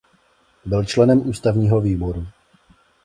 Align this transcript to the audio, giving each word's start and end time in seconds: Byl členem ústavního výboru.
Byl 0.65 0.85
členem 0.85 1.29
ústavního 1.29 1.81
výboru. 1.81 2.27